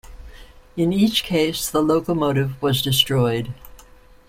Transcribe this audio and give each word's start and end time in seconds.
In 0.75 0.91
each 0.91 1.23
case 1.23 1.69
the 1.69 1.83
locomotive 1.83 2.59
was 2.59 2.81
destroyed. 2.81 3.53